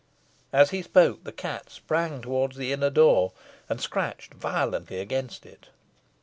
[0.51, 3.33] As he spoke, the cat sprang towards the inner door,
[3.69, 5.67] and scratched violently against it.